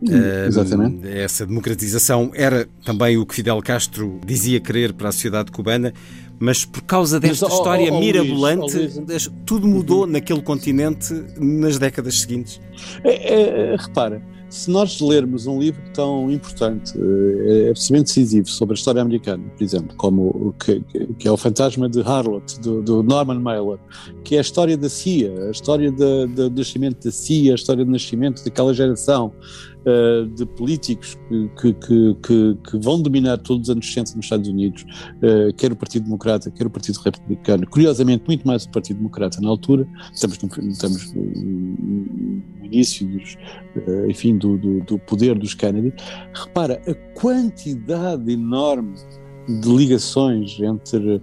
uh, 0.00 0.46
Exatamente. 0.48 1.06
essa 1.06 1.44
democratização 1.44 2.30
era 2.34 2.66
também 2.82 3.18
o 3.18 3.26
que 3.26 3.34
Fidel 3.34 3.60
Castro 3.62 4.18
dizia 4.24 4.58
querer 4.58 4.94
para 4.94 5.10
a 5.10 5.12
sociedade 5.12 5.52
cubana, 5.52 5.92
mas 6.38 6.64
por 6.64 6.80
causa 6.80 7.20
desta 7.20 7.46
mas, 7.46 7.54
história 7.54 7.92
oh, 7.92 7.96
oh, 7.96 8.00
mirabolante, 8.00 8.74
Luís, 8.74 8.96
oh, 8.96 9.00
Luís. 9.02 9.30
tudo 9.44 9.66
mudou 9.66 10.04
uhum. 10.04 10.12
naquele 10.12 10.40
continente 10.40 11.12
nas 11.38 11.78
décadas 11.78 12.20
seguintes. 12.20 12.58
É, 13.04 13.72
é 13.72 13.76
repara, 13.76 14.22
se 14.56 14.70
nós 14.70 15.00
lermos 15.00 15.46
um 15.46 15.60
livro 15.60 15.82
tão 15.92 16.30
importante, 16.30 16.94
eh, 16.96 17.66
é 17.66 17.70
absolutamente 17.70 18.06
decisivo 18.06 18.48
sobre 18.48 18.72
a 18.72 18.76
história 18.76 19.02
americana, 19.02 19.44
por 19.56 19.62
exemplo, 19.62 19.94
como 19.96 20.54
que, 20.58 20.82
que 21.18 21.28
é 21.28 21.30
o 21.30 21.36
Fantasma 21.36 21.88
de 21.88 22.00
Harlot, 22.00 22.58
do, 22.60 22.82
do, 22.82 23.02
Norman 23.02 23.38
Mailer, 23.38 23.78
que 24.24 24.34
é 24.34 24.38
a 24.38 24.40
história 24.40 24.76
da 24.76 24.88
CIA, 24.88 25.48
a 25.48 25.50
história 25.50 25.92
do 25.92 26.50
nascimento 26.50 27.04
da 27.04 27.10
CIA, 27.10 27.52
a 27.52 27.54
história 27.54 27.84
do 27.84 27.90
nascimento 27.90 28.42
daquela 28.42 28.72
geração 28.72 29.32
uh, 29.86 30.26
de 30.26 30.44
políticos 30.44 31.16
que, 31.60 31.72
que, 31.72 32.14
que, 32.22 32.58
que, 32.70 32.78
vão 32.78 33.00
dominar 33.00 33.38
todos 33.38 33.68
os 33.68 33.70
anos 33.70 33.86
60 33.86 34.16
nos 34.16 34.26
Estados 34.26 34.48
Unidos, 34.48 34.84
uh, 35.22 35.52
quer 35.54 35.72
o 35.72 35.76
Partido 35.76 36.04
Democrata, 36.04 36.50
quer 36.50 36.66
o 36.66 36.70
Partido 36.70 36.98
Republicano, 36.98 37.66
curiosamente 37.68 38.24
muito 38.26 38.46
mais 38.46 38.64
o 38.64 38.70
Partido 38.70 38.98
Democrata 38.98 39.40
na 39.40 39.48
altura, 39.48 39.86
estamos 40.12 40.38
no, 40.42 40.68
estamos 40.68 41.14
no 41.14 42.42
início 42.64 43.06
dos, 43.06 43.34
uh, 43.76 44.10
enfim, 44.10 44.36
do, 44.36 44.58
do, 44.58 44.80
do, 44.80 44.98
poder 44.98 45.38
dos 45.38 45.54
Kennedy, 45.54 45.92
repara 46.34 46.80
a 46.86 46.94
quantidade 47.18 48.30
enorme 48.30 48.94
de 49.48 49.68
ligações 49.68 50.58
entre 50.60 51.22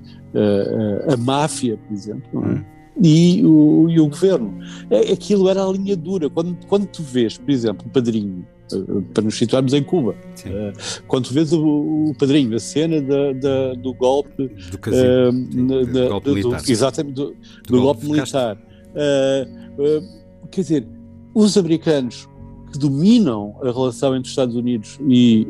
a 1.11 1.17
máfia, 1.17 1.77
por 1.77 1.93
exemplo, 1.93 2.45
é? 2.47 2.72
E 3.01 3.43
o, 3.43 3.89
e 3.89 3.99
o 3.99 4.07
governo. 4.07 4.59
É, 4.89 5.11
aquilo 5.11 5.49
era 5.49 5.65
a 5.65 5.71
linha 5.71 5.95
dura. 5.95 6.29
Quando, 6.29 6.57
quando 6.67 6.85
tu 6.87 7.01
vês, 7.01 7.37
por 7.37 7.49
exemplo, 7.49 7.85
o 7.87 7.89
padrinho, 7.89 8.45
eh, 8.71 9.01
para 9.13 9.23
nos 9.23 9.37
situarmos 9.37 9.73
em 9.73 9.83
Cuba, 9.83 10.11
uh, 10.11 11.03
quando 11.07 11.27
tu 11.27 11.33
vês 11.33 11.51
o, 11.53 11.61
o 11.61 12.15
padrinho, 12.17 12.55
a 12.55 12.59
cena 12.59 13.01
da, 13.01 13.33
da, 13.33 13.73
do 13.73 13.93
golpe, 13.93 14.47
do, 14.71 14.77
casino, 14.77 15.81
uh, 15.81 15.85
da, 15.85 16.07
golpe 16.09 16.41
do, 16.41 16.55
exatamente, 16.55 17.15
do, 17.15 17.35
do 17.67 17.81
golpe, 17.81 18.05
militar. 18.05 18.57
Uh, 18.91 20.47
quer 20.49 20.61
dizer, 20.61 20.87
os 21.33 21.57
americanos 21.57 22.29
que 22.71 22.79
dominam 22.79 23.55
a 23.61 23.71
relação 23.71 24.15
entre 24.15 24.25
os 24.25 24.29
Estados 24.29 24.55
Unidos 24.55 24.99
e, 25.07 25.47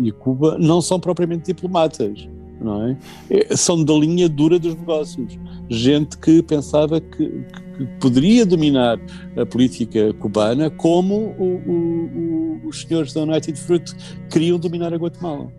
e 0.00 0.12
Cuba 0.12 0.56
não 0.60 0.80
são 0.80 1.00
propriamente 1.00 1.46
diplomatas 1.46 2.28
não 2.60 2.88
é? 2.88 2.96
é? 3.30 3.56
São 3.56 3.82
da 3.82 3.94
linha 3.94 4.28
dura 4.28 4.58
dos 4.58 4.74
negócios. 4.74 5.38
Gente 5.68 6.16
que 6.18 6.42
pensava 6.42 7.00
que, 7.00 7.28
que 7.28 7.86
poderia 8.00 8.46
dominar 8.46 8.98
a 9.36 9.44
política 9.44 10.12
cubana 10.14 10.70
como 10.70 11.34
o, 11.38 11.62
o, 11.66 12.68
os 12.68 12.82
senhores 12.82 13.12
da 13.12 13.22
United 13.22 13.58
Fruit 13.58 13.94
queriam 14.30 14.58
dominar 14.58 14.92
a 14.92 14.96
Guatemala. 14.96 15.50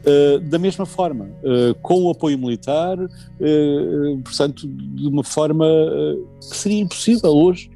Uh, 0.00 0.40
da 0.40 0.58
mesma 0.58 0.86
forma, 0.86 1.28
uh, 1.42 1.74
com 1.82 2.04
o 2.04 2.10
apoio 2.10 2.38
militar, 2.38 2.98
uh, 2.98 4.18
portanto, 4.24 4.66
de 4.66 5.06
uma 5.06 5.22
forma 5.22 5.66
que 6.40 6.56
seria 6.56 6.80
impossível 6.80 7.30
hoje, 7.30 7.70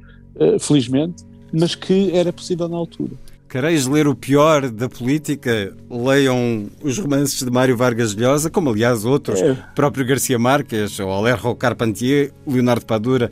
felizmente, 0.59 1.23
mas 1.53 1.75
que 1.75 2.11
era 2.11 2.33
possível 2.33 2.67
na 2.67 2.75
altura. 2.75 3.13
Quereis 3.55 3.87
ler 3.87 4.05
o 4.05 4.13
pior 4.13 4.69
da 4.69 4.89
política? 4.89 5.73
Leiam 5.89 6.69
os 6.83 6.97
romances 6.97 7.41
de 7.41 7.49
Mário 7.49 7.77
Vargas 7.77 8.13
Llosa, 8.13 8.49
como 8.49 8.69
aliás 8.69 9.05
outros, 9.05 9.41
é. 9.41 9.55
próprio 9.73 10.05
Garcia 10.05 10.37
Marques, 10.37 10.99
ou 10.99 11.09
Alejo 11.09 11.55
Carpentier, 11.55 12.33
Leonardo 12.45 12.85
Padura, 12.85 13.31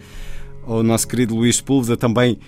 ou 0.65 0.79
o 0.79 0.83
nosso 0.83 1.09
querido 1.09 1.35
Luís 1.35 1.59
Pulveda 1.59 1.97
também 1.97 2.39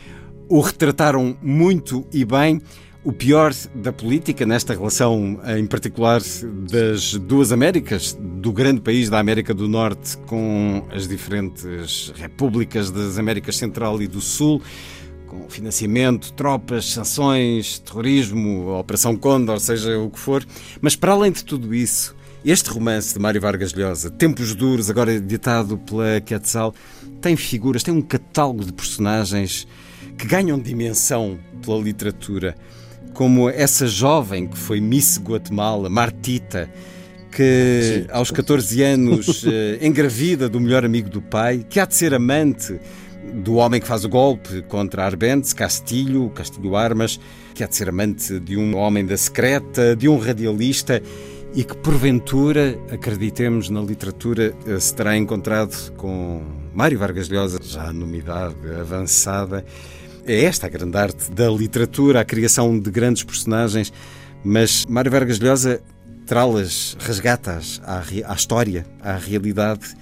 o 0.48 0.62
retrataram 0.62 1.36
muito 1.42 2.08
e 2.14 2.24
bem. 2.24 2.62
O 3.04 3.12
pior 3.12 3.54
da 3.76 3.92
política, 3.92 4.46
nesta 4.46 4.74
relação 4.74 5.38
em 5.46 5.68
particular 5.68 6.22
das 6.72 7.16
duas 7.16 7.52
Américas, 7.52 8.18
do 8.18 8.54
grande 8.54 8.80
país 8.80 9.10
da 9.10 9.20
América 9.20 9.54
do 9.54 9.68
Norte 9.68 10.16
com 10.20 10.88
as 10.94 11.10
diferentes 11.10 12.14
repúblicas 12.16 12.90
das 12.90 13.20
Américas 13.20 13.58
Central 13.58 14.02
e 14.02 14.08
do 14.08 14.22
Sul, 14.22 14.62
com 15.28 15.50
financiamento, 15.50 16.34
tropas, 16.34 16.92
sanções, 16.92 17.80
terrorismo, 17.80 18.78
Operação 18.78 19.16
Condor, 19.16 19.60
seja 19.60 19.98
o 20.00 20.10
que 20.10 20.20
for. 20.20 20.46
Mas 20.82 20.96
para 20.96 21.12
além 21.12 21.32
de 21.32 21.44
tudo 21.44 21.74
isso, 21.74 22.16
este 22.44 22.70
romance 22.70 23.14
de 23.14 23.20
Mário 23.20 23.42
Vargas 23.42 23.74
Llosa, 23.74 24.10
Tempos 24.10 24.54
Duros, 24.54 24.90
agora 24.90 25.14
editado 25.14 25.78
pela 25.80 26.22
Quetzal, 26.22 26.74
tem 27.20 27.36
figuras, 27.36 27.82
tem 27.82 27.94
um 27.94 28.02
catálogo 28.02 28.64
de 28.64 28.72
personagens 28.72 29.68
que 30.18 30.28
ganham 30.28 30.60
dimensão 30.60 31.40
pela 31.64 31.80
literatura, 31.80 32.56
como 33.14 33.50
essa 33.50 33.88
jovem 33.88 34.48
que 34.48 34.58
foi 34.58 34.80
Miss 34.80 35.18
Guatemala, 35.18 35.90
Martita, 35.90 36.70
que 37.32 38.06
aos 38.12 38.32
14 38.32 38.82
anos 38.82 39.44
eh, 39.46 39.80
engravida 39.82 40.48
do 40.48 40.60
melhor 40.60 40.86
amigo 40.86 41.10
do 41.10 41.22
pai, 41.22 41.66
que 41.68 41.80
há 41.80 41.86
de 41.86 41.96
ser 41.96 42.14
amante 42.14 42.80
do 43.34 43.56
homem 43.56 43.80
que 43.80 43.88
faz 43.88 44.06
o 44.06 44.10
golpe 44.10 44.62
contra 44.64 45.06
Arbentes, 45.06 45.54
Castilho, 45.54 46.30
Castilho 46.30 46.76
Armas, 46.76 47.20
que 47.54 47.64
há 47.64 47.68
de 47.68 47.76
ser 47.76 47.90
amante 47.90 48.40
de 48.40 48.58
um 48.58 48.76
homem 48.76 49.06
da 49.06 49.18
secreta, 49.18 49.96
de 49.96 50.08
um 50.08 50.18
radialista 50.18 51.02
e 51.54 51.64
que 51.64 51.76
porventura, 51.78 52.78
acreditemos 52.92 53.70
na 53.70 53.82
literatura, 53.82 54.54
eh, 54.68 54.80
se 54.80 54.94
terá 54.94 55.16
encontrado 55.16 55.94
com 55.94 56.44
Mário 56.74 57.00
Vargas 57.00 57.30
Llosa, 57.30 57.60
já 57.64 57.94
numa 57.94 58.18
idade 58.18 58.56
avançada. 58.80 59.66
É 60.26 60.44
esta 60.44 60.68
a 60.68 60.70
grande 60.70 60.98
arte 60.98 61.32
da 61.32 61.50
literatura, 61.50 62.20
a 62.20 62.26
criação 62.26 62.78
de 62.78 62.92
grandes 62.92 63.24
personagens, 63.24 63.94
mas 64.44 64.86
Mário 64.86 65.10
Vargas 65.10 65.40
Llosa 65.40 65.82
trá-las, 66.26 66.98
resgata-as 67.00 67.82
à, 67.86 68.04
à 68.26 68.34
história, 68.34 68.86
à 69.02 69.16
realidade 69.16 69.96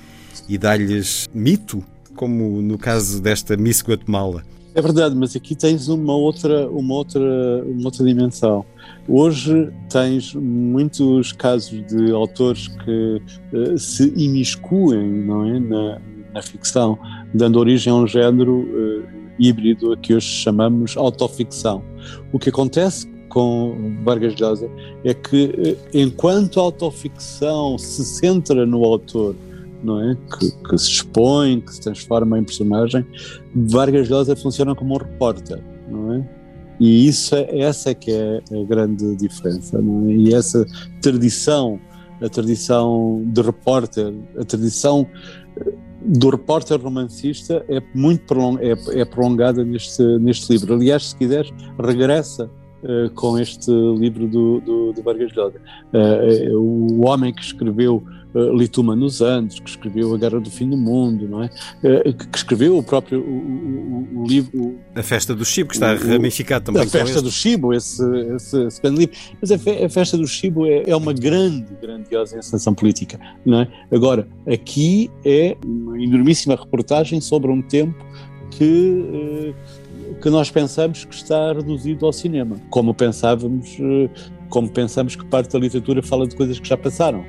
e 0.49 0.57
dá-lhes 0.57 1.29
mito 1.33 1.83
como 2.15 2.61
no 2.61 2.77
caso 2.77 3.21
desta 3.21 3.57
Miss 3.57 3.81
Guatemala. 3.81 4.43
É 4.75 4.81
verdade, 4.81 5.15
mas 5.15 5.35
aqui 5.35 5.55
tens 5.55 5.87
uma 5.87 6.15
outra, 6.15 6.67
uma 6.67 6.95
outra, 6.95 7.63
uma 7.63 7.85
outra 7.85 8.03
dimensão. 8.03 8.65
Hoje 9.07 9.71
tens 9.87 10.33
muitos 10.33 11.31
casos 11.31 11.85
de 11.85 12.11
autores 12.11 12.69
que 12.69 13.21
uh, 13.53 13.77
se 13.77 14.11
imiscuem 14.15 15.07
não 15.25 15.45
é, 15.45 15.59
na, 15.59 16.01
na, 16.33 16.41
ficção, 16.41 16.97
dando 17.35 17.59
origem 17.59 17.93
a 17.93 17.95
um 17.95 18.07
género 18.07 18.61
uh, 18.61 19.03
híbrido 19.37 19.93
a 19.93 19.97
que 19.97 20.15
hoje 20.15 20.27
chamamos 20.27 20.97
autoficção. 20.97 21.83
O 22.31 22.39
que 22.39 22.49
acontece 22.49 23.07
com 23.29 23.95
Vargas 24.03 24.33
Llosa 24.39 24.67
é 25.03 25.13
que, 25.13 25.45
uh, 25.45 25.87
enquanto 25.93 26.59
a 26.59 26.63
autoficção 26.63 27.77
se 27.77 28.03
centra 28.03 28.65
no 28.65 28.83
autor 28.83 29.35
não 29.83 30.01
é? 30.01 30.17
Que, 30.37 30.51
que, 30.51 30.77
se 30.77 30.89
expõe, 30.89 31.59
que 31.59 31.73
se 31.73 31.81
transforma 31.81 32.39
em 32.39 32.43
personagem. 32.43 33.05
Vargas 33.53 34.09
Llosa 34.09 34.35
funciona 34.35 34.73
como 34.73 34.95
um 34.95 34.97
repórter, 34.97 35.61
não 35.89 36.13
é? 36.13 36.29
E 36.79 37.07
isso 37.07 37.35
é, 37.35 37.59
essa 37.59 37.91
é 37.91 37.93
que 37.93 38.11
é 38.11 38.41
a 38.51 38.63
grande 38.63 39.15
diferença, 39.15 39.81
não 39.81 40.09
é? 40.09 40.13
E 40.13 40.33
essa 40.33 40.65
tradição, 41.01 41.79
a 42.21 42.29
tradição 42.29 43.21
de 43.25 43.41
repórter, 43.41 44.13
a 44.39 44.43
tradição 44.43 45.07
do 46.05 46.29
repórter 46.29 46.81
romancista 46.81 47.63
é 47.69 47.81
muito 47.93 48.25
prolong, 48.25 48.57
é, 48.59 48.73
é 48.99 49.05
prolongada 49.05 49.63
neste, 49.63 50.03
neste 50.19 50.51
livro. 50.51 50.73
Aliás, 50.73 51.09
se 51.09 51.15
quiseres, 51.15 51.51
regressa 51.79 52.49
Uh, 52.83 53.09
com 53.11 53.39
este 53.39 53.71
livro 53.71 54.27
do, 54.27 54.59
do, 54.59 54.91
do 54.91 55.01
Vargas 55.03 55.31
Llosa. 55.31 55.57
Uh, 55.93 56.53
o 56.53 57.05
homem 57.05 57.33
que 57.33 57.41
escreveu 57.41 58.03
Lituma 58.33 58.95
nos 58.95 59.21
Andes, 59.21 59.59
que 59.59 59.69
escreveu 59.69 60.13
A 60.13 60.17
Guerra 60.17 60.39
do 60.39 60.49
Fim 60.49 60.69
do 60.69 60.77
Mundo, 60.77 61.27
não 61.27 61.43
é? 61.43 61.49
Uh, 61.83 62.13
que 62.13 62.37
escreveu 62.37 62.77
o 62.77 62.83
próprio 62.83 63.21
o, 63.21 64.17
o, 64.17 64.21
o 64.21 64.27
livro. 64.27 64.79
A 64.95 65.03
Festa 65.03 65.35
do 65.35 65.45
Chibo, 65.45 65.69
que 65.69 65.75
está 65.75 65.93
ramificado 65.93 66.65
também. 66.65 66.81
A 66.81 66.87
Festa 66.87 67.21
do 67.21 67.31
Chibo, 67.31 67.73
esse, 67.73 68.03
esse, 68.35 68.65
esse 68.65 68.81
grande 68.81 68.99
livro. 69.01 69.15
Mas 69.39 69.51
a, 69.51 69.57
fe, 69.59 69.83
a 69.83 69.89
Festa 69.89 70.17
do 70.17 70.27
Chibo 70.27 70.65
é, 70.65 70.83
é, 70.87 70.95
uma 70.95 71.13
grande, 71.13 71.67
grandiosa 71.79 72.37
encenação 72.37 72.73
política, 72.73 73.19
não 73.45 73.61
é? 73.61 73.67
Agora, 73.91 74.27
aqui 74.51 75.11
é 75.23 75.55
uma 75.63 76.01
enormíssima 76.01 76.55
reportagem 76.55 77.21
sobre 77.21 77.51
um 77.51 77.61
tempo 77.61 78.03
que. 78.51 78.63
Uh, 78.63 79.83
que 80.21 80.29
nós 80.29 80.49
pensamos 80.49 81.03
que 81.03 81.13
está 81.13 81.51
reduzido 81.51 82.05
ao 82.05 82.13
cinema, 82.13 82.55
como 82.69 82.93
pensávamos, 82.93 83.77
como 84.47 84.69
pensamos 84.69 85.15
que 85.15 85.25
parte 85.25 85.51
da 85.51 85.59
literatura 85.59 86.01
fala 86.01 86.27
de 86.27 86.35
coisas 86.35 86.59
que 86.59 86.67
já 86.67 86.77
passaram 86.77 87.25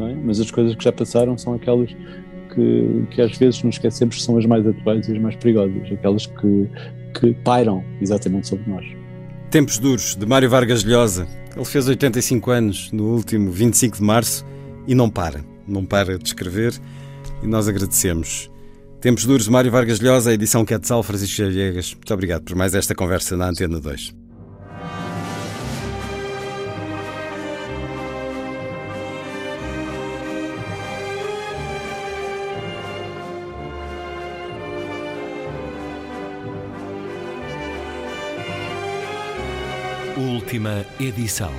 é? 0.00 0.14
mas 0.14 0.40
as 0.40 0.50
coisas 0.50 0.74
que 0.74 0.84
já 0.84 0.92
passaram 0.92 1.36
são 1.38 1.54
aquelas 1.54 1.90
que, 2.54 3.06
que 3.10 3.20
às 3.20 3.36
vezes 3.36 3.62
nos 3.62 3.76
esquecemos 3.76 4.16
que 4.16 4.22
são 4.22 4.36
as 4.36 4.46
mais 4.46 4.66
atuais 4.66 5.08
e 5.08 5.12
as 5.12 5.18
mais 5.18 5.36
perigosas, 5.36 5.92
aquelas 5.92 6.26
que, 6.26 6.68
que 7.18 7.32
pairam 7.44 7.84
exatamente 8.00 8.48
sobre 8.48 8.68
nós. 8.70 8.84
Tempos 9.50 9.78
Duros, 9.78 10.16
de 10.16 10.26
Mário 10.26 10.50
Vargas 10.50 10.82
Llosa. 10.84 11.26
Ele 11.54 11.64
fez 11.64 11.86
85 11.86 12.50
anos 12.50 12.92
no 12.92 13.14
último 13.14 13.50
25 13.50 13.98
de 13.98 14.02
março 14.02 14.44
e 14.86 14.94
não 14.94 15.08
para, 15.08 15.44
não 15.66 15.84
para 15.84 16.18
de 16.18 16.26
escrever 16.26 16.74
e 17.42 17.46
nós 17.46 17.68
agradecemos. 17.68 18.50
Tempos 19.00 19.26
Duros, 19.26 19.44
de 19.44 19.50
Mário 19.50 19.70
Vargas 19.70 20.00
Llosa, 20.00 20.32
edição 20.32 20.64
Quetzal 20.64 21.02
Francisco 21.02 21.46
Viegas. 21.48 21.92
Muito 21.92 22.14
obrigado 22.14 22.42
por 22.42 22.56
mais 22.56 22.74
esta 22.74 22.94
conversa 22.94 23.36
na 23.36 23.48
Antena 23.48 23.78
2. 23.78 24.23
Última 40.44 40.84
edição. 41.00 41.50